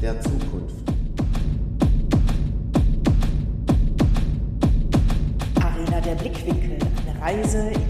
[0.00, 0.76] der Zukunft.
[5.60, 7.89] Arena der Blickwinkel, eine Reise in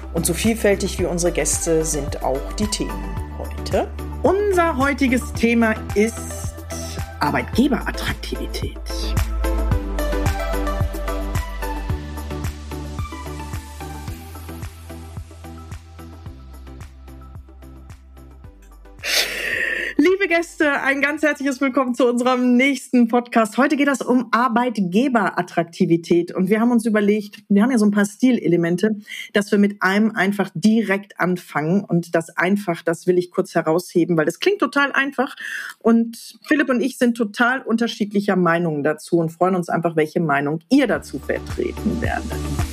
[0.13, 3.87] Und so vielfältig wie unsere Gäste sind auch die Themen heute.
[4.23, 6.15] Unser heutiges Thema ist
[7.19, 8.77] Arbeitgeberattraktivität.
[20.03, 23.59] Liebe Gäste, ein ganz herzliches Willkommen zu unserem nächsten Podcast.
[23.59, 27.91] Heute geht es um Arbeitgeberattraktivität und wir haben uns überlegt, wir haben ja so ein
[27.91, 28.95] paar Stilelemente,
[29.33, 34.17] dass wir mit einem einfach direkt anfangen und das einfach, das will ich kurz herausheben,
[34.17, 35.35] weil das klingt total einfach
[35.77, 40.61] und Philipp und ich sind total unterschiedlicher Meinungen dazu und freuen uns einfach, welche Meinung
[40.71, 42.70] ihr dazu vertreten werdet.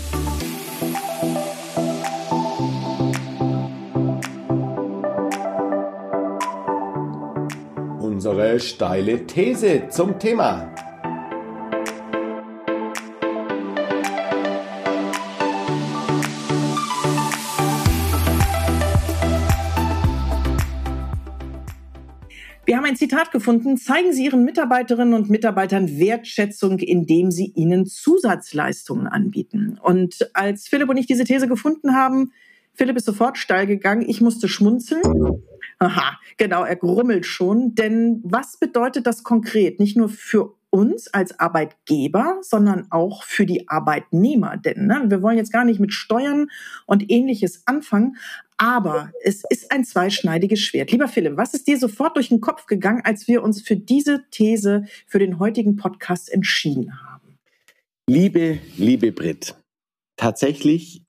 [8.29, 10.71] Unsere steile These zum Thema.
[22.67, 23.79] Wir haben ein Zitat gefunden.
[23.79, 29.79] Zeigen Sie Ihren Mitarbeiterinnen und Mitarbeitern Wertschätzung, indem Sie ihnen Zusatzleistungen anbieten.
[29.83, 32.33] Und als Philipp und ich diese These gefunden haben,
[32.75, 34.05] Philipp ist sofort steil gegangen.
[34.07, 35.01] Ich musste schmunzeln.
[35.81, 37.75] Aha, genau, er grummelt schon.
[37.75, 39.79] Denn was bedeutet das konkret?
[39.79, 44.57] Nicht nur für uns als Arbeitgeber, sondern auch für die Arbeitnehmer.
[44.57, 46.49] Denn ne, wir wollen jetzt gar nicht mit Steuern
[46.87, 48.17] und ähnliches anfangen,
[48.59, 50.91] aber es ist ein zweischneidiges Schwert.
[50.91, 54.25] Lieber Philipp, was ist dir sofort durch den Kopf gegangen, als wir uns für diese
[54.31, 57.39] These für den heutigen Podcast entschieden haben?
[58.11, 59.55] Liebe, liebe Brit,
[60.17, 61.03] tatsächlich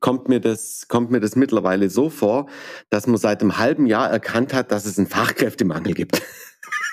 [0.00, 2.48] kommt mir das, kommt mir das mittlerweile so vor,
[2.90, 6.22] dass man seit einem halben Jahr erkannt hat, dass es einen Fachkräftemangel gibt.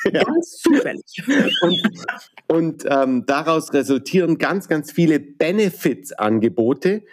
[0.11, 0.23] ja.
[0.23, 1.03] Ganz zufällig.
[1.61, 1.81] Und,
[2.47, 7.03] und ähm, daraus resultieren ganz, ganz viele Benefits-Angebote,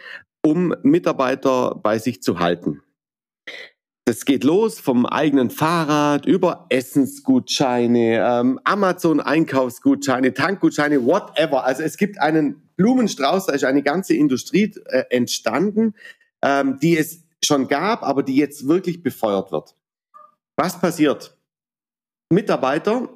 [0.44, 2.82] um Mitarbeiter bei sich zu halten.
[4.06, 11.64] Das geht los vom eigenen Fahrrad über Essensgutscheine, ähm, Amazon-Einkaufsgutscheine, Tankgutscheine, whatever.
[11.64, 15.94] Also es gibt einen Blumenstrauß, da ist eine ganze Industrie äh, entstanden,
[16.42, 19.76] ähm, die es schon gab, aber die jetzt wirklich befeuert wird.
[20.56, 21.36] Was passiert?
[22.30, 23.10] Mitarbeiter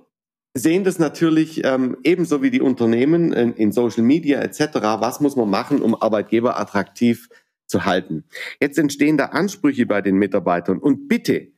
[0.52, 4.60] sehen das natürlich ähm, ebenso wie die Unternehmen in, in Social Media etc.
[5.00, 7.30] Was muss man machen, um Arbeitgeber attraktiv
[7.66, 8.24] zu halten?
[8.60, 11.48] Jetzt entstehen da Ansprüche bei den Mitarbeitern und bitte,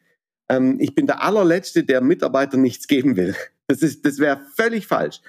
[0.48, 3.34] ähm, ich bin der allerletzte, der Mitarbeitern nichts geben will.
[3.68, 5.20] Das das wäre völlig falsch.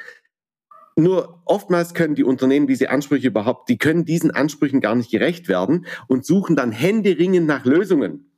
[1.00, 5.48] Nur oftmals können die Unternehmen diese Ansprüche überhaupt, die können diesen Ansprüchen gar nicht gerecht
[5.48, 8.32] werden und suchen dann händeringend nach Lösungen.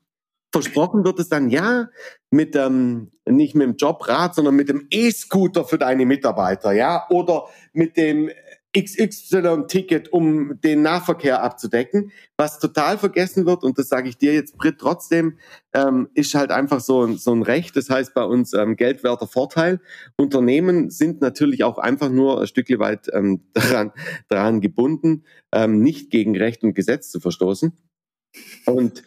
[0.52, 1.88] Versprochen wird es dann, ja,
[2.32, 7.46] mit ähm, nicht mit dem Jobrad, sondern mit dem E-Scooter für deine Mitarbeiter, ja, oder
[7.72, 8.30] mit dem
[8.78, 12.12] XY-Ticket, um den Nahverkehr abzudecken.
[12.38, 15.38] Was total vergessen wird, und das sage ich dir jetzt, Brit, trotzdem,
[15.74, 19.80] ähm, ist halt einfach so, so ein Recht, das heißt bei uns ähm, geldwerter Vorteil.
[20.18, 23.92] Unternehmen sind natürlich auch einfach nur ein Stück weit ähm, daran,
[24.28, 27.74] daran gebunden, ähm, nicht gegen Recht und Gesetz zu verstoßen.
[28.66, 29.04] Und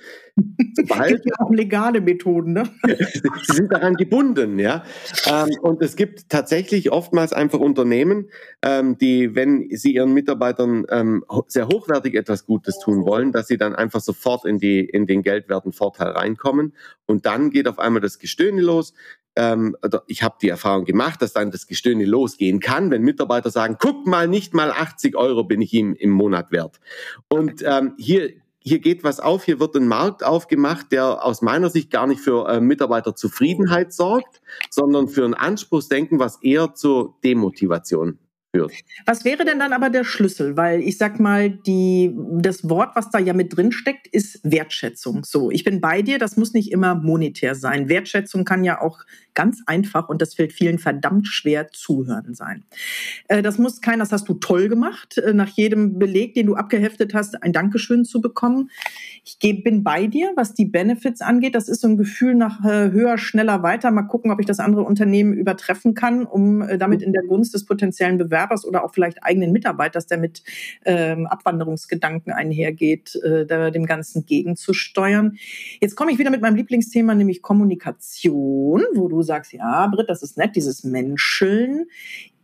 [0.75, 2.65] sobald, es gibt ja auch legale Methoden, ne?
[2.85, 4.85] sie sind daran gebunden, ja.
[5.27, 8.31] Ähm, und es gibt tatsächlich oftmals einfach Unternehmen,
[8.63, 13.59] ähm, die, wenn sie ihren Mitarbeitern ähm, sehr hochwertig etwas Gutes tun wollen, dass sie
[13.59, 16.75] dann einfach sofort in die in den geldwerten Vorteil reinkommen.
[17.07, 18.95] Und dann geht auf einmal das Gestöhne los.
[20.09, 24.07] Ich habe die Erfahrung gemacht, dass dann das Gestöhne losgehen kann, wenn Mitarbeiter sagen, guck
[24.07, 26.81] mal, nicht mal 80 Euro bin ich ihm im Monat wert.
[27.31, 27.65] Und
[27.97, 28.35] hier
[28.65, 32.21] hier geht was auf, hier wird ein Markt aufgemacht, der aus meiner Sicht gar nicht
[32.21, 38.19] für äh, Mitarbeiterzufriedenheit sorgt, sondern für ein Anspruchsdenken, was eher zur Demotivation
[38.55, 38.73] führt.
[39.07, 40.57] Was wäre denn dann aber der Schlüssel?
[40.57, 45.25] Weil ich sag mal, die, das Wort, was da ja mit drin steckt, ist Wertschätzung.
[45.25, 47.89] So, ich bin bei dir, das muss nicht immer monetär sein.
[47.89, 49.01] Wertschätzung kann ja auch
[49.35, 52.65] ganz einfach und das fällt vielen verdammt schwer zuhören sein.
[53.29, 56.55] Äh, das muss kein, das hast du toll gemacht, äh, nach jedem Beleg, den du
[56.55, 58.71] abgeheftet hast, ein Dankeschön zu bekommen.
[59.25, 61.55] Ich bin bei dir, was die Benefits angeht.
[61.55, 63.91] Das ist so ein Gefühl nach äh, höher, schneller, weiter.
[63.91, 67.65] Mal gucken, ob ich das andere Unternehmen übertreffen kann, um damit in der Gunst des
[67.65, 70.43] potenziellen Bewerbers oder auch vielleicht eigenen Mitarbeiters, der mit
[70.85, 75.39] ähm, Abwanderungsgedanken einhergeht, äh, dem Ganzen gegenzusteuern.
[75.81, 80.23] Jetzt komme ich wieder mit meinem Lieblingsthema, nämlich Kommunikation, wo du sagst, ja, Britt, das
[80.23, 81.87] ist nett, dieses Menscheln.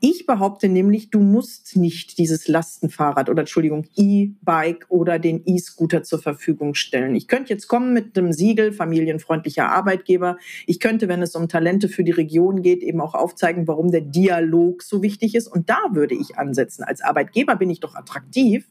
[0.00, 6.21] Ich behaupte nämlich, du musst nicht dieses Lastenfahrrad oder Entschuldigung, E-Bike oder den E-Scooter zur
[6.21, 7.17] Verfügung stellen.
[7.17, 10.37] Ich könnte jetzt kommen mit einem Siegel, familienfreundlicher Arbeitgeber.
[10.67, 14.03] Ich könnte, wenn es um Talente für die Region geht, eben auch aufzeigen, warum der
[14.03, 15.49] Dialog so wichtig ist.
[15.49, 16.85] Und da würde ich ansetzen.
[16.85, 18.69] Als Arbeitgeber bin ich doch attraktiv,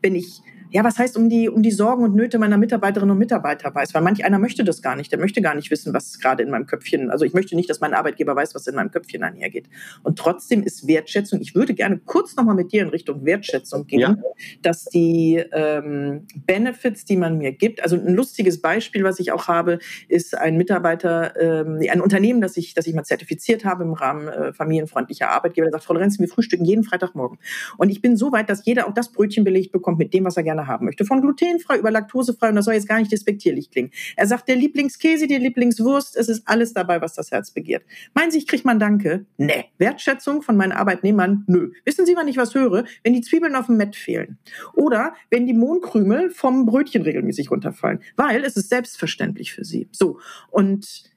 [0.00, 0.40] wenn ich
[0.72, 3.92] ja, was heißt um die, um die Sorgen und Nöte meiner Mitarbeiterinnen und Mitarbeiter weiß.
[3.92, 5.10] Weil manch einer möchte das gar nicht.
[5.10, 7.80] Der möchte gar nicht wissen, was gerade in meinem Köpfchen, also ich möchte nicht, dass
[7.80, 9.68] mein Arbeitgeber weiß, was in meinem Köpfchen einhergeht.
[10.04, 14.00] Und trotzdem ist Wertschätzung, ich würde gerne kurz nochmal mit dir in Richtung Wertschätzung gehen,
[14.00, 14.16] ja.
[14.62, 19.48] dass die ähm, Benefits, die man mir gibt, also ein lustiges Beispiel, was ich auch
[19.48, 19.78] habe,
[20.08, 24.28] ist ein Mitarbeiter, ähm, ein Unternehmen, das ich, das ich mal zertifiziert habe im Rahmen
[24.28, 27.38] äh, familienfreundlicher Arbeitgeber, der sagt, Frau Lorenz, wir frühstücken jeden Freitagmorgen.
[27.76, 30.36] Und ich bin so weit, dass jeder auch das Brötchen belegt bekommt mit dem, was
[30.36, 31.04] er gerne haben möchte.
[31.04, 33.90] Von glutenfrei über laktosefrei und das soll jetzt gar nicht despektierlich klingen.
[34.16, 37.84] Er sagt, der Lieblingskäse, die Lieblingswurst, es ist alles dabei, was das Herz begehrt.
[38.14, 39.26] Meinen Sie, ich kriege man Danke?
[39.36, 39.66] Nee.
[39.78, 41.44] Wertschätzung von meinen Arbeitnehmern?
[41.46, 41.72] Nö.
[41.84, 42.84] Wissen Sie, wann ich was höre?
[43.02, 44.38] Wenn die Zwiebeln auf dem Mett fehlen.
[44.74, 48.00] Oder wenn die Mohnkrümel vom Brötchen regelmäßig runterfallen.
[48.16, 49.88] Weil es ist selbstverständlich für sie.
[49.92, 50.20] So.
[50.50, 51.10] Und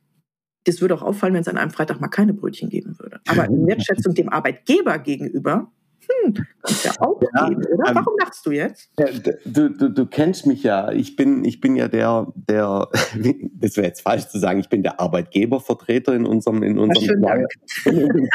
[0.65, 3.19] das würde auch auffallen, wenn es an einem Freitag mal keine Brötchen geben würde.
[3.27, 5.71] Aber in Wertschätzung dem Arbeitgeber gegenüber
[6.07, 7.89] hm, kannst ja auch ja, geben, oder?
[7.89, 8.91] Ähm, Warum lachst du jetzt?
[9.45, 10.91] Du, du, du kennst mich ja.
[10.91, 12.89] Ich bin, ich bin ja der, der,
[13.55, 17.47] das wäre jetzt falsch zu sagen, ich bin der Arbeitgebervertreter in unserem, in unserem Flyer,
[17.85, 18.29] in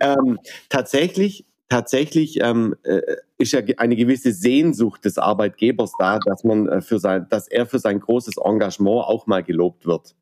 [0.00, 0.38] ähm,
[0.68, 3.00] tatsächlich, tatsächlich ähm, äh,
[3.38, 7.66] ist ja eine gewisse Sehnsucht des Arbeitgebers da, dass man äh, für sein, dass er
[7.66, 10.14] für sein großes Engagement auch mal gelobt wird.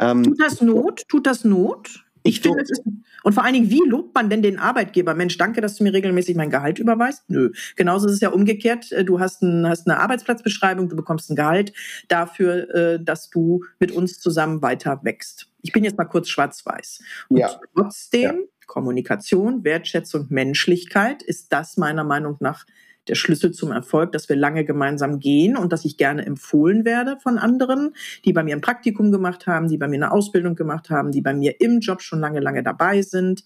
[0.00, 1.02] Ähm, Tut das Not?
[1.08, 2.04] Tut das Not?
[2.22, 2.82] Ich finde, es ist,
[3.22, 5.14] und vor allen Dingen, wie lobt man denn den Arbeitgeber?
[5.14, 7.24] Mensch, danke, dass du mir regelmäßig mein Gehalt überweist.
[7.28, 7.50] Nö.
[7.76, 8.92] Genauso ist es ja umgekehrt.
[8.92, 11.72] Äh, du hast, ein, hast eine Arbeitsplatzbeschreibung, du bekommst ein Gehalt
[12.08, 15.50] dafür, äh, dass du mit uns zusammen weiter wächst.
[15.62, 17.00] Ich bin jetzt mal kurz schwarz-weiß.
[17.28, 17.60] Und ja.
[17.74, 18.34] trotzdem, ja.
[18.66, 22.66] Kommunikation, Wertschätzung, Menschlichkeit ist das meiner Meinung nach
[23.08, 27.18] der Schlüssel zum Erfolg, dass wir lange gemeinsam gehen und dass ich gerne empfohlen werde
[27.20, 27.94] von anderen,
[28.24, 31.20] die bei mir ein Praktikum gemacht haben, die bei mir eine Ausbildung gemacht haben, die
[31.20, 33.44] bei mir im Job schon lange, lange dabei sind.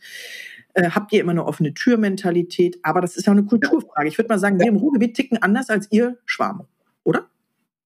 [0.75, 2.79] Äh, habt ihr immer eine offene Türmentalität?
[2.83, 4.09] Aber das ist ja eine Kulturfrage.
[4.09, 6.67] Ich würde mal sagen, wir im Ruhrgebiet ticken anders als ihr Schwarm,
[7.05, 7.27] oder?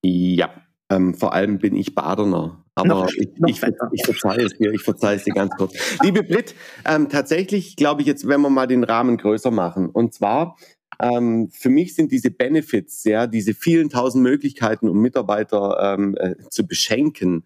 [0.02, 0.50] Ja,
[0.90, 2.62] ähm, vor allem bin ich Badener.
[2.78, 3.62] Aber noch, ich, noch ich,
[3.92, 5.74] ich, verzeihe es dir, ich verzeihe es dir ganz kurz.
[6.02, 9.88] Liebe Blit, ähm, tatsächlich glaube ich jetzt, wenn wir mal den Rahmen größer machen.
[9.88, 10.56] Und zwar
[11.00, 16.36] ähm, für mich sind diese Benefits, ja, diese vielen tausend Möglichkeiten, um Mitarbeiter ähm, äh,
[16.50, 17.44] zu beschenken,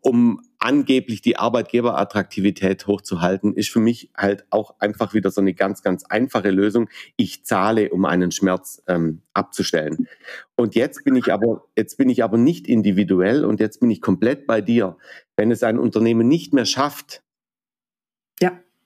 [0.00, 5.82] um angeblich die Arbeitgeberattraktivität hochzuhalten, ist für mich halt auch einfach wieder so eine ganz,
[5.82, 6.88] ganz einfache Lösung.
[7.16, 10.08] Ich zahle, um einen Schmerz ähm, abzustellen.
[10.56, 14.00] Und jetzt bin ich aber, jetzt bin ich aber nicht individuell und jetzt bin ich
[14.00, 14.96] komplett bei dir.
[15.36, 17.22] Wenn es ein Unternehmen nicht mehr schafft,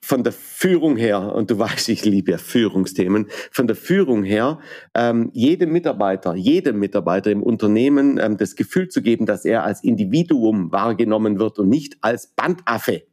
[0.03, 4.59] von der Führung her, und du weißt, ich liebe ja Führungsthemen, von der Führung her,
[4.93, 9.81] ähm, jedem Mitarbeiter, jedem Mitarbeiter im Unternehmen ähm, das Gefühl zu geben, dass er als
[9.81, 13.03] Individuum wahrgenommen wird und nicht als Bandaffe,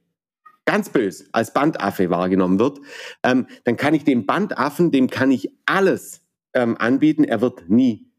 [0.67, 2.81] ganz bös, als Bandaffe wahrgenommen wird,
[3.23, 8.11] ähm, dann kann ich dem Bandaffen, dem kann ich alles ähm, anbieten, er wird nie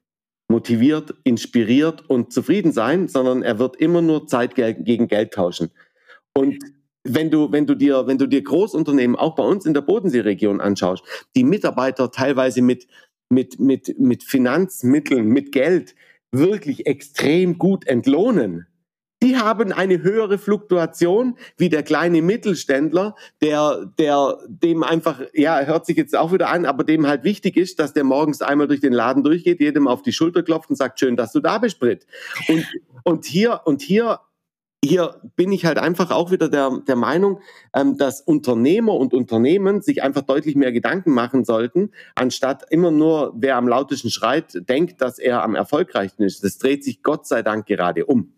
[0.47, 5.71] motiviert, inspiriert und zufrieden sein, sondern er wird immer nur Zeit gegen Geld tauschen.
[6.33, 6.57] Und
[7.03, 10.62] wenn du, wenn du dir, wenn du dir Großunternehmen auch bei uns in der Bodenseeregion
[10.62, 11.03] anschaust,
[11.36, 12.88] die Mitarbeiter teilweise mit,
[13.29, 15.96] mit, mit, mit Finanzmitteln, mit Geld
[16.31, 18.67] wirklich extrem gut entlohnen.
[19.24, 25.86] Die haben eine höhere Fluktuation wie der kleine Mittelständler, der, der, dem einfach, ja, hört
[25.86, 28.79] sich jetzt auch wieder an, aber dem halt wichtig ist, dass der morgens einmal durch
[28.79, 31.79] den Laden durchgeht, jedem auf die Schulter klopft und sagt, schön, dass du da bist,
[31.79, 32.08] Brit.
[32.48, 32.65] Und,
[33.03, 34.22] und hier, und hier
[34.83, 37.39] hier bin ich halt einfach auch wieder der, der Meinung,
[37.73, 43.33] ähm, dass Unternehmer und Unternehmen sich einfach deutlich mehr Gedanken machen sollten, anstatt immer nur,
[43.35, 46.43] wer am lautesten schreit, denkt, dass er am erfolgreichsten ist.
[46.43, 48.33] Das dreht sich Gott sei Dank gerade um.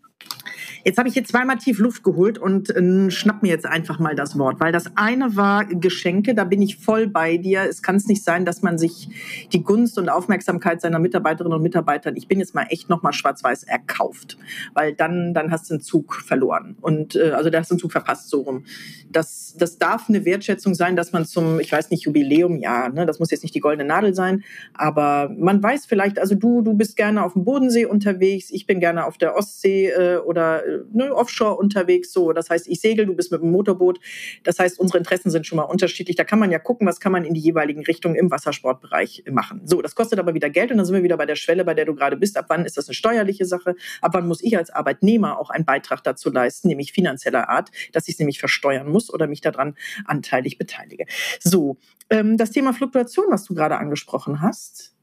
[0.84, 4.14] Jetzt habe ich hier zweimal tief Luft geholt und äh, schnapp mir jetzt einfach mal
[4.14, 7.62] das Wort, weil das eine war Geschenke, da bin ich voll bei dir.
[7.62, 9.08] Es kann es nicht sein, dass man sich
[9.52, 13.64] die Gunst und Aufmerksamkeit seiner Mitarbeiterinnen und Mitarbeiter, ich bin jetzt mal echt nochmal schwarz-weiß,
[13.64, 14.38] erkauft,
[14.74, 17.80] weil dann, dann hast du einen Zug verloren und äh, also da hast du einen
[17.80, 18.64] Zug verpasst, so rum.
[19.10, 23.06] Das, das darf eine Wertschätzung sein, dass man zum, ich weiß nicht, Jubiläum, ja, ne,
[23.06, 24.44] das muss jetzt nicht die goldene Nadel sein,
[24.74, 28.80] aber man weiß vielleicht, also du, du bist gerne auf dem Bodensee unterwegs, ich bin
[28.80, 32.12] gerne auf der Ostsee äh, oder äh, ne, offshore unterwegs.
[32.12, 34.00] So, das heißt, ich segel, du bist mit dem Motorboot.
[34.42, 36.16] Das heißt, unsere Interessen sind schon mal unterschiedlich.
[36.16, 39.62] Da kann man ja gucken, was kann man in die jeweiligen Richtungen im Wassersportbereich machen.
[39.64, 41.74] So, das kostet aber wieder Geld und dann sind wir wieder bei der Schwelle, bei
[41.74, 42.36] der du gerade bist.
[42.36, 43.76] Ab wann ist das eine steuerliche Sache?
[44.00, 48.08] Ab wann muss ich als Arbeitnehmer auch einen Beitrag dazu leisten, nämlich finanzieller Art, dass
[48.08, 51.06] ich es nämlich versteuern muss oder mich daran anteilig beteilige.
[51.40, 51.78] So,
[52.10, 54.93] ähm, das Thema Fluktuation, was du gerade angesprochen hast,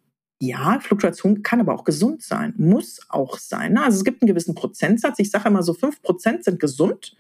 [0.44, 3.74] ja, Fluktuation kann aber auch gesund sein, muss auch sein.
[3.74, 3.84] Ne?
[3.84, 5.20] Also es gibt einen gewissen Prozentsatz.
[5.20, 7.16] Ich sage immer so, fünf Prozent sind gesund,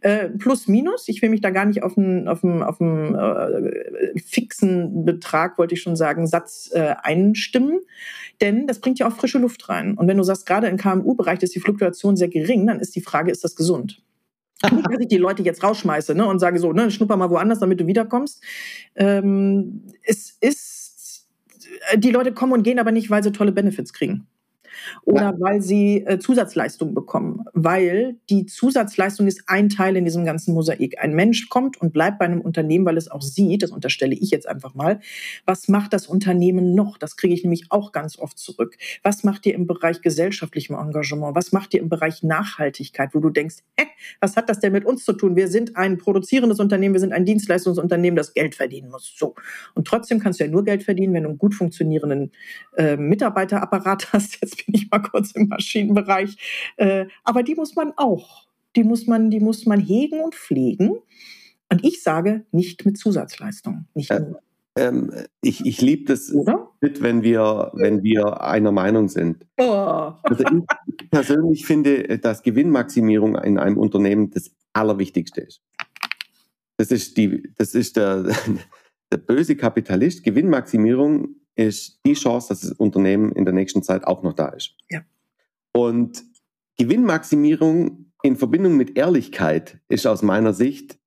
[0.00, 1.08] äh, plus minus.
[1.08, 5.58] Ich will mich da gar nicht auf einen, auf einen, auf einen äh, fixen Betrag,
[5.58, 7.80] wollte ich schon sagen, Satz äh, einstimmen.
[8.40, 9.98] Denn das bringt ja auch frische Luft rein.
[9.98, 13.02] Und wenn du sagst, gerade im KMU-Bereich ist die Fluktuation sehr gering, dann ist die
[13.02, 14.04] Frage, ist das gesund?
[14.72, 17.58] Nicht, dass ich die Leute jetzt rausschmeiße ne, und sage so, ne, schnupper mal woanders,
[17.58, 18.40] damit du wiederkommst.
[18.94, 20.81] Ähm, es ist
[21.96, 24.26] die Leute kommen und gehen aber nicht, weil sie tolle Benefits kriegen
[25.04, 25.34] oder ja.
[25.38, 30.96] weil sie äh, Zusatzleistungen bekommen, weil die Zusatzleistung ist ein Teil in diesem ganzen Mosaik.
[31.00, 34.30] Ein Mensch kommt und bleibt bei einem Unternehmen, weil es auch sieht, das unterstelle ich
[34.30, 35.00] jetzt einfach mal,
[35.46, 36.98] was macht das Unternehmen noch?
[36.98, 38.76] Das kriege ich nämlich auch ganz oft zurück.
[39.02, 41.34] Was macht ihr im Bereich gesellschaftlichem Engagement?
[41.34, 43.86] Was macht ihr im Bereich Nachhaltigkeit, wo du denkst, hä,
[44.20, 45.36] was hat das denn mit uns zu tun?
[45.36, 49.14] Wir sind ein produzierendes Unternehmen, wir sind ein Dienstleistungsunternehmen, das Geld verdienen muss.
[49.16, 49.34] So.
[49.74, 52.32] Und trotzdem kannst du ja nur Geld verdienen, wenn du einen gut funktionierenden
[52.76, 54.40] äh, Mitarbeiterapparat hast.
[54.40, 56.36] Jetzt bin ich mal kurz im Maschinenbereich.
[56.76, 58.46] Äh, aber die muss man auch.
[58.76, 60.98] Die muss man, die muss man hegen und pflegen.
[61.70, 63.86] Und ich sage, nicht mit Zusatzleistung.
[63.94, 64.40] Nicht äh, nur.
[64.76, 66.32] Ähm, ich ich liebe das
[66.80, 69.44] mit, wenn wir, wenn wir einer Meinung sind.
[69.58, 70.12] Oh.
[70.22, 70.44] Also
[70.86, 75.60] ich persönlich finde, dass Gewinnmaximierung in einem Unternehmen das Allerwichtigste ist.
[76.78, 78.24] Das ist, die, das ist der,
[79.12, 80.24] der böse Kapitalist.
[80.24, 84.74] Gewinnmaximierung ist die Chance, dass das Unternehmen in der nächsten Zeit auch noch da ist.
[84.90, 85.02] Ja.
[85.72, 86.24] Und
[86.78, 90.98] Gewinnmaximierung in Verbindung mit Ehrlichkeit ist aus meiner Sicht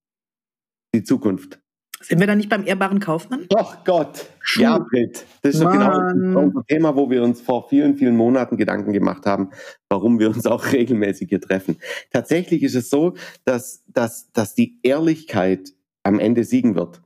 [0.94, 1.60] die Zukunft.
[2.02, 3.46] Sind wir da nicht beim ehrbaren Kaufmann?
[3.50, 5.26] Doch Gott, ja, Britt.
[5.42, 9.26] Das ist doch genau unser Thema, wo wir uns vor vielen, vielen Monaten Gedanken gemacht
[9.26, 9.50] haben,
[9.90, 11.78] warum wir uns auch regelmäßig hier treffen.
[12.12, 15.74] Tatsächlich ist es so, dass, dass, dass die Ehrlichkeit
[16.04, 17.02] am Ende siegen wird.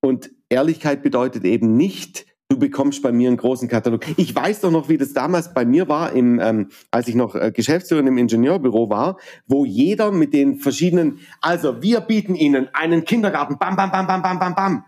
[0.00, 4.04] Und Ehrlichkeit bedeutet eben nicht, du bekommst bei mir einen großen Katalog.
[4.16, 7.34] Ich weiß doch noch, wie das damals bei mir war, im, ähm, als ich noch
[7.34, 13.04] äh, Geschäftsführer im Ingenieurbüro war, wo jeder mit den verschiedenen, also wir bieten Ihnen einen
[13.04, 14.84] Kindergarten, bam, bam, bam, bam, bam, bam, bam.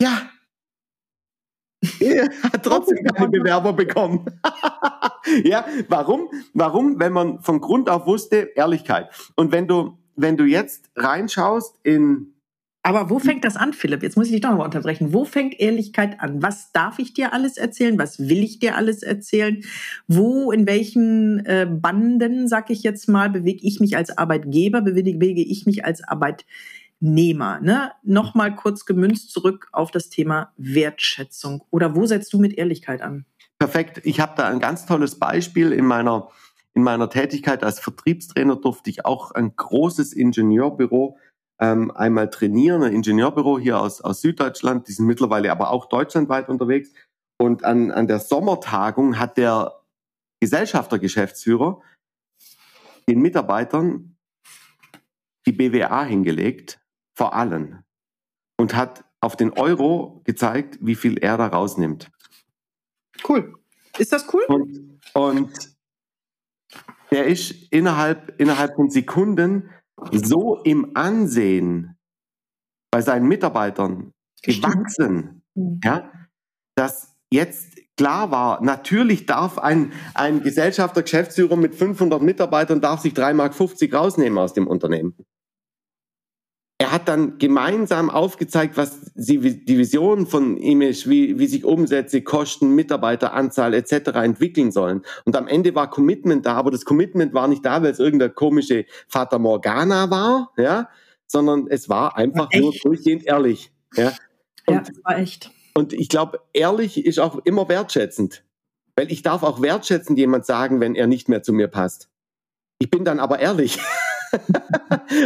[0.00, 0.30] Ja.
[2.44, 4.24] Hat trotzdem keine Bewerber bekommen.
[5.44, 6.30] ja, warum?
[6.54, 6.98] Warum?
[6.98, 9.10] Wenn man von Grund auf wusste, Ehrlichkeit.
[9.36, 12.33] Und wenn du, wenn du jetzt reinschaust in
[12.84, 14.02] aber wo fängt das an, Philipp?
[14.02, 15.14] Jetzt muss ich dich doch mal unterbrechen.
[15.14, 16.42] Wo fängt Ehrlichkeit an?
[16.42, 17.98] Was darf ich dir alles erzählen?
[17.98, 19.64] Was will ich dir alles erzählen?
[20.06, 25.40] Wo, in welchen äh, Banden, sag ich jetzt mal, bewege ich mich als Arbeitgeber, bewege
[25.40, 27.58] ich mich als Arbeitnehmer?
[27.60, 27.90] Ne?
[28.02, 31.62] Nochmal kurz gemünzt zurück auf das Thema Wertschätzung.
[31.70, 33.24] Oder wo setzt du mit Ehrlichkeit an?
[33.58, 34.02] Perfekt.
[34.04, 36.28] Ich habe da ein ganz tolles Beispiel in meiner
[36.74, 41.16] in meiner Tätigkeit als Vertriebstrainer durfte ich auch ein großes Ingenieurbüro
[41.60, 46.48] ähm, einmal trainieren, ein Ingenieurbüro hier aus, aus Süddeutschland, die sind mittlerweile aber auch deutschlandweit
[46.48, 46.90] unterwegs.
[47.38, 49.80] Und an, an der Sommertagung hat der
[50.40, 51.80] Gesellschaftergeschäftsführer
[53.08, 54.16] den Mitarbeitern
[55.46, 56.80] die BWA hingelegt,
[57.14, 57.84] vor allen,
[58.58, 62.10] und hat auf den Euro gezeigt, wie viel er da rausnimmt.
[63.28, 63.54] Cool.
[63.98, 64.44] Ist das cool?
[64.48, 65.74] Und, und
[67.10, 69.70] der ist innerhalb, innerhalb von Sekunden
[70.12, 71.96] so im Ansehen
[72.90, 75.80] bei seinen Mitarbeitern gewachsen, mhm.
[75.82, 76.10] ja,
[76.76, 83.12] dass jetzt klar war, natürlich darf ein, ein Gesellschafter, Geschäftsführer mit 500 Mitarbeitern darf sich
[83.14, 85.16] 3,50 Mark rausnehmen aus dem Unternehmen.
[86.84, 91.64] Er hat dann gemeinsam aufgezeigt, was die, die Vision von ihm ist, wie, wie sich
[91.64, 94.10] Umsätze, Kosten, Mitarbeiteranzahl etc.
[94.16, 95.00] entwickeln sollen.
[95.24, 98.34] Und am Ende war Commitment da, aber das Commitment war nicht da, weil es irgendeine
[98.34, 100.90] komische Fata Morgana war, ja,
[101.26, 103.72] sondern es war einfach war nur durchgehend ehrlich.
[103.96, 104.12] Ja,
[104.66, 105.52] und, ja das war echt.
[105.72, 108.44] Und ich glaube, ehrlich ist auch immer wertschätzend.
[108.94, 112.10] Weil ich darf auch wertschätzend jemand sagen, wenn er nicht mehr zu mir passt.
[112.78, 113.78] Ich bin dann aber ehrlich.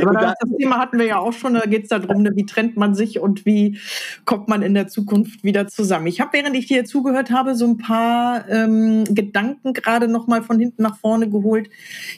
[0.03, 2.47] Aber das, das, Thema hatten wir ja auch schon, da geht es darum, ne, wie
[2.47, 3.79] trennt man sich und wie
[4.25, 6.07] kommt man in der Zukunft wieder zusammen.
[6.07, 10.59] Ich habe, während ich dir zugehört habe, so ein paar ähm, Gedanken gerade nochmal von
[10.59, 11.71] hinten nach vorne geholt,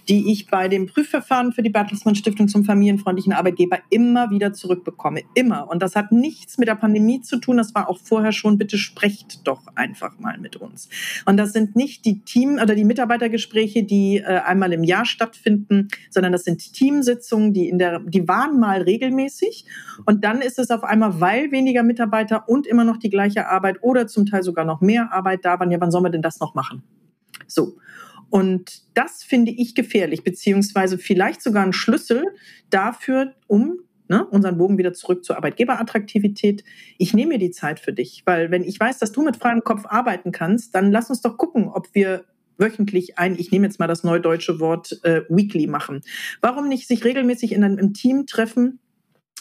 [0.08, 5.22] die ich bei dem Prüfverfahren für die Bertelsmann Stiftung zum familienfreundlichen Arbeitgeber immer wieder zurückbekomme.
[5.34, 5.68] Immer.
[5.70, 8.78] Und das hat nichts mit der Pandemie zu tun, das war auch vorher schon, bitte
[8.78, 10.88] sprecht doch einfach mal mit uns.
[11.26, 15.88] Und das sind nicht die Team- oder die Mitarbeitergespräche, die äh, einmal im Jahr stattfinden,
[16.10, 19.66] sondern das sind Teamsitzungen, die in der, die waren mal regelmäßig
[20.06, 23.82] und dann ist es auf einmal, weil weniger Mitarbeiter und immer noch die gleiche Arbeit
[23.82, 26.40] oder zum Teil sogar noch mehr Arbeit da waren, ja, wann sollen wir denn das
[26.40, 26.82] noch machen?
[27.46, 27.76] So.
[28.30, 32.24] Und das finde ich gefährlich, beziehungsweise vielleicht sogar ein Schlüssel
[32.70, 36.64] dafür, um ne, unseren Bogen wieder zurück zur Arbeitgeberattraktivität.
[36.96, 39.64] Ich nehme mir die Zeit für dich, weil wenn ich weiß, dass du mit freiem
[39.64, 42.24] Kopf arbeiten kannst, dann lass uns doch gucken, ob wir
[42.60, 46.02] wöchentlich ein, ich nehme jetzt mal das neudeutsche Wort, äh, weekly machen.
[46.40, 48.78] Warum nicht sich regelmäßig in einem Team treffen?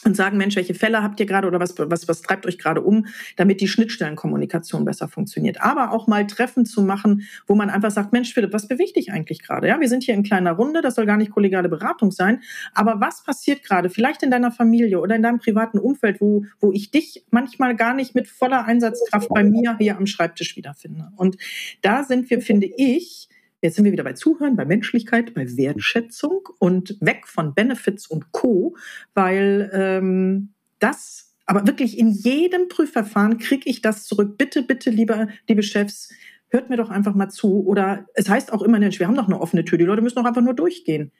[0.05, 2.81] Und sagen, Mensch, welche Fälle habt ihr gerade oder was, was, was treibt euch gerade
[2.81, 5.61] um, damit die Schnittstellenkommunikation besser funktioniert.
[5.61, 9.11] Aber auch mal Treffen zu machen, wo man einfach sagt, Mensch, Philipp, was bewegt dich
[9.11, 9.67] eigentlich gerade?
[9.67, 12.41] Ja, wir sind hier in kleiner Runde, das soll gar nicht kollegiale Beratung sein,
[12.73, 13.89] aber was passiert gerade?
[13.89, 17.93] Vielleicht in deiner Familie oder in deinem privaten Umfeld, wo, wo ich dich manchmal gar
[17.93, 21.11] nicht mit voller Einsatzkraft bei mir hier am Schreibtisch wiederfinde.
[21.15, 21.37] Und
[21.81, 23.29] da sind wir, finde ich,
[23.61, 28.31] Jetzt sind wir wieder bei Zuhören, bei Menschlichkeit, bei Wertschätzung und weg von Benefits und
[28.31, 28.77] Co,
[29.13, 34.37] weil ähm, das, aber wirklich in jedem Prüfverfahren kriege ich das zurück.
[34.37, 36.09] Bitte, bitte, liebe, liebe Chefs,
[36.49, 37.65] hört mir doch einfach mal zu.
[37.65, 40.25] Oder es heißt auch immer, wir haben doch eine offene Tür, die Leute müssen doch
[40.25, 41.11] einfach nur durchgehen.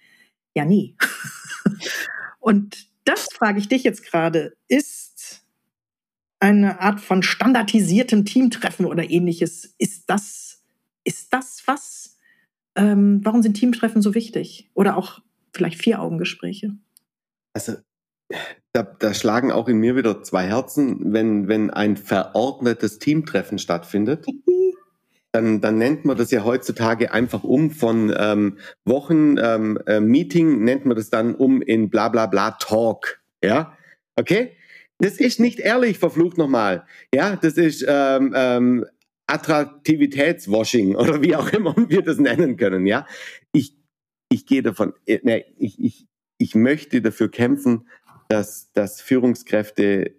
[0.55, 0.96] Ja, nie.
[2.39, 4.55] und das frage ich dich jetzt gerade.
[4.67, 5.43] Ist
[6.39, 10.63] eine Art von standardisiertem Teamtreffen oder ähnliches, ist das,
[11.03, 12.09] ist das was,
[12.79, 14.69] ähm, warum sind Teamtreffen so wichtig?
[14.74, 15.19] Oder auch
[15.53, 16.71] vielleicht Vier-Augen-Gespräche?
[17.53, 17.74] Also,
[18.71, 24.25] da, da, schlagen auch in mir wieder zwei Herzen, wenn, wenn ein verordnetes Teamtreffen stattfindet.
[25.31, 30.63] Dann, dann nennt man das ja heutzutage einfach um von ähm, Wochen ähm, äh, Meeting,
[30.63, 33.22] nennt man das dann um in bla bla bla Talk.
[33.44, 33.77] Ja,
[34.15, 34.53] okay?
[34.98, 36.83] Das ist nicht ehrlich, verflucht nochmal.
[37.13, 38.85] Ja, das ist ähm, ähm,
[39.29, 43.05] Attraktivitätswashing oder wie auch immer wir das nennen können, ja.
[43.51, 43.77] Ich,
[44.29, 47.87] ich gehe davon, äh, ne, ich, ich, ich möchte dafür kämpfen,
[48.29, 50.15] dass, dass Führungskräfte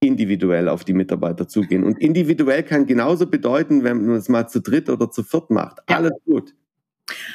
[0.00, 1.84] individuell auf die Mitarbeiter zugehen.
[1.84, 5.78] Und individuell kann genauso bedeuten, wenn man es mal zu dritt oder zu viert macht.
[5.88, 5.96] Ja.
[5.96, 6.54] Alles gut.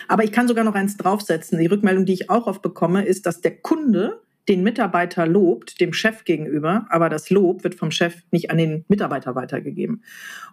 [0.08, 1.60] Aber ich kann sogar noch eins draufsetzen.
[1.60, 5.94] Die Rückmeldung, die ich auch oft bekomme, ist, dass der Kunde den Mitarbeiter lobt, dem
[5.94, 10.04] Chef gegenüber, aber das Lob wird vom Chef nicht an den Mitarbeiter weitergegeben.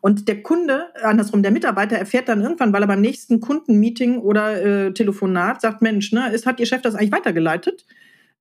[0.00, 4.62] Und der Kunde, andersrum, der Mitarbeiter erfährt dann irgendwann, weil er beim nächsten Kundenmeeting oder
[4.62, 7.86] äh, Telefonat sagt, Mensch, ne, ist, hat Ihr Chef das eigentlich weitergeleitet?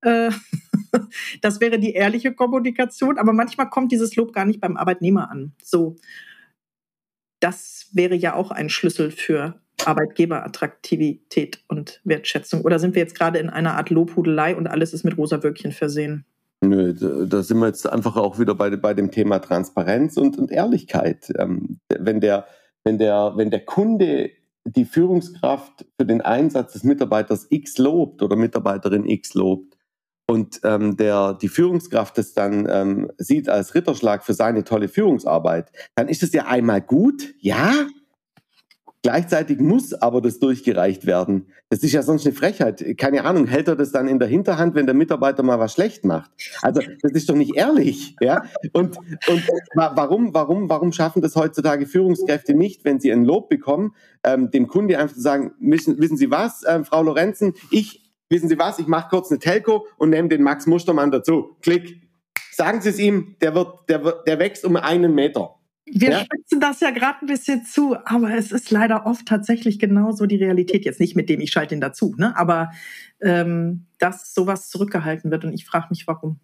[0.02, 0.30] Äh,
[1.40, 5.52] das wäre die ehrliche Kommunikation, aber manchmal kommt dieses Lob gar nicht beim Arbeitnehmer an.
[5.62, 5.96] So,
[7.40, 12.62] das wäre ja auch ein Schlüssel für Arbeitgeberattraktivität und Wertschätzung?
[12.62, 15.72] Oder sind wir jetzt gerade in einer Art Lobhudelei und alles ist mit rosa Wölkchen
[15.72, 16.24] versehen?
[16.60, 16.92] Nö,
[17.26, 21.32] da sind wir jetzt einfach auch wieder bei, bei dem Thema Transparenz und, und Ehrlichkeit.
[21.38, 22.46] Ähm, wenn, der,
[22.84, 24.30] wenn, der, wenn der Kunde
[24.64, 29.76] die Führungskraft für den Einsatz des Mitarbeiters X lobt oder Mitarbeiterin X lobt
[30.26, 35.70] und ähm, der, die Führungskraft das dann ähm, sieht als Ritterschlag für seine tolle Führungsarbeit,
[35.94, 37.72] dann ist es ja einmal gut, ja,
[39.02, 41.46] Gleichzeitig muss aber das durchgereicht werden.
[41.70, 42.84] Das ist ja sonst eine Frechheit.
[42.98, 46.04] Keine Ahnung, hält er das dann in der Hinterhand, wenn der Mitarbeiter mal was schlecht
[46.04, 46.32] macht?
[46.62, 48.42] Also das ist doch nicht ehrlich, ja?
[48.72, 49.42] Und, und
[49.74, 54.66] warum, warum, warum schaffen das heutzutage Führungskräfte nicht, wenn sie ein Lob bekommen, ähm, dem
[54.66, 58.80] Kunde einfach zu sagen, wissen, wissen Sie was, äh, Frau Lorenzen, ich, wissen Sie was,
[58.80, 61.56] ich mache kurz eine Telco und nehme den Max Mustermann dazu.
[61.62, 62.02] Klick.
[62.50, 65.57] Sagen Sie es ihm, der wird, der wird, der wächst um einen Meter.
[65.92, 66.20] Wir ja?
[66.20, 70.36] spitzen das ja gerade ein bisschen zu, aber es ist leider oft tatsächlich genauso die
[70.36, 70.84] Realität.
[70.84, 72.36] Jetzt nicht mit dem, ich schalte ihn dazu, ne?
[72.36, 72.70] aber
[73.20, 76.40] ähm, dass sowas zurückgehalten wird und ich frage mich, warum.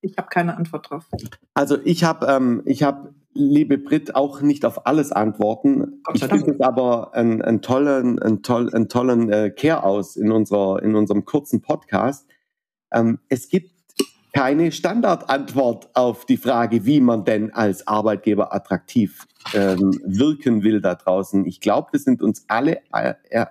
[0.00, 1.08] Ich habe keine Antwort drauf.
[1.54, 6.02] Also ich habe, ähm, ich habe, liebe Brit, auch nicht auf alles Antworten.
[6.12, 10.32] Ich finde es aber einen, einen tollen, einen, toll, einen tollen äh, Kehr aus in,
[10.32, 12.26] unserer, in unserem kurzen Podcast.
[12.92, 13.71] Ähm, es gibt
[14.32, 20.94] keine Standardantwort auf die Frage, wie man denn als Arbeitgeber attraktiv ähm, wirken will da
[20.94, 21.44] draußen.
[21.46, 23.44] Ich glaube, wir sind uns alle, äh, äh,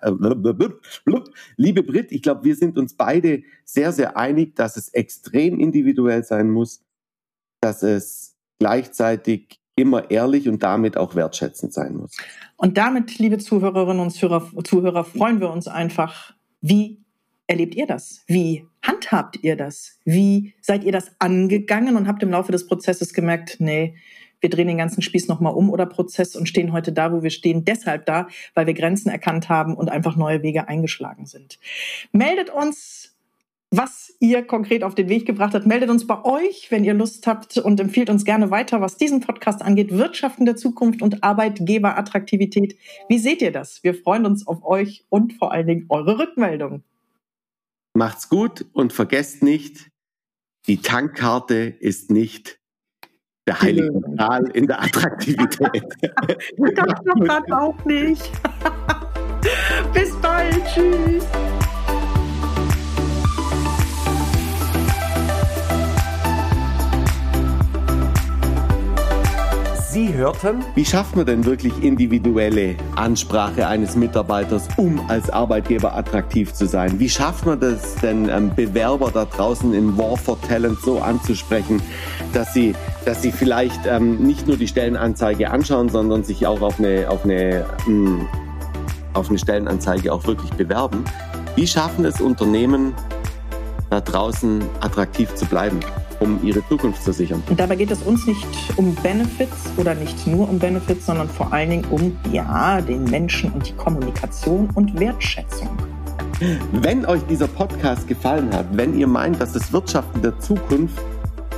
[1.57, 6.23] liebe Brit, ich glaube, wir sind uns beide sehr, sehr einig, dass es extrem individuell
[6.23, 6.83] sein muss,
[7.61, 12.17] dass es gleichzeitig immer ehrlich und damit auch wertschätzend sein muss.
[12.57, 17.03] Und damit, liebe Zuhörerinnen und Zuhörer, Zuhörer freuen wir uns einfach Wie
[17.47, 18.23] erlebt ihr das?
[18.27, 19.99] Wie handhabt ihr das?
[20.05, 23.95] Wie seid ihr das angegangen und habt im Laufe des Prozesses gemerkt, nee,
[24.39, 27.29] wir drehen den ganzen Spieß nochmal um oder Prozess und stehen heute da, wo wir
[27.29, 31.59] stehen, deshalb da, weil wir Grenzen erkannt haben und einfach neue Wege eingeschlagen sind.
[32.11, 33.11] Meldet uns
[33.73, 35.65] was ihr konkret auf den Weg gebracht habt.
[35.65, 39.21] Meldet uns bei euch, wenn ihr Lust habt und empfiehlt uns gerne weiter, was diesen
[39.21, 39.91] Podcast angeht.
[39.91, 42.75] Wirtschaften der Zukunft und Arbeitgeberattraktivität.
[43.07, 43.81] Wie seht ihr das?
[43.81, 46.83] Wir freuen uns auf euch und vor allen Dingen eure Rückmeldung.
[47.93, 49.89] Macht's gut und vergesst nicht,
[50.67, 52.59] die Tankkarte ist nicht
[53.47, 55.83] der heilige Gral in der Attraktivität.
[56.75, 58.31] das auch nicht.
[59.93, 60.63] Bis bald.
[60.73, 61.25] Tschüss.
[69.91, 76.53] Sie hörten, wie schafft man denn wirklich individuelle Ansprache eines Mitarbeiters, um als Arbeitgeber attraktiv
[76.53, 76.97] zu sein?
[76.97, 81.81] Wie schafft man das denn, ähm, Bewerber da draußen in War for Talent so anzusprechen,
[82.31, 82.73] dass sie,
[83.03, 87.25] dass sie vielleicht ähm, nicht nur die Stellenanzeige anschauen, sondern sich auch auf eine, auf
[87.25, 88.25] eine, hm,
[89.11, 91.03] auf eine Stellenanzeige auch wirklich bewerben?
[91.57, 92.93] Wie schaffen es Unternehmen,
[93.89, 95.81] da draußen attraktiv zu bleiben?
[96.21, 97.43] Um ihre Zukunft zu sichern.
[97.49, 101.51] Und dabei geht es uns nicht um Benefits oder nicht nur um Benefits, sondern vor
[101.51, 105.69] allen Dingen um, ja, den Menschen und die Kommunikation und Wertschätzung.
[106.71, 110.99] Wenn euch dieser Podcast gefallen hat, wenn ihr meint, dass das Wirtschaften der Zukunft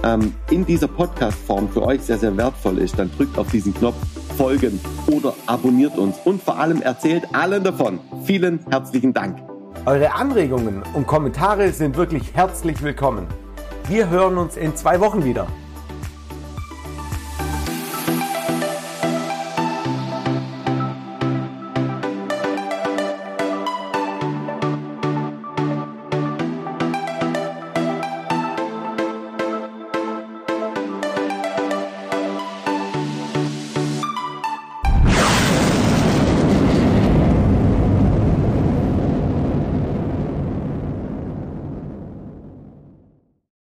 [0.03, 3.95] ähm, in dieser Podcast-Form für euch sehr, sehr wertvoll ist, dann drückt auf diesen Knopf
[4.37, 7.99] folgen oder abonniert uns und vor allem erzählt allen davon.
[8.25, 9.37] Vielen herzlichen Dank.
[9.85, 13.27] Eure Anregungen und Kommentare sind wirklich herzlich willkommen.
[13.87, 15.47] Wir hören uns in zwei Wochen wieder.